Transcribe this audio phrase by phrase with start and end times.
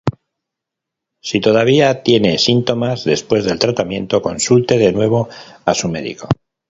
[1.21, 5.29] Si todavía tiene síntomas después del tratamiento, consulte de nuevo
[5.63, 6.27] a su médico.•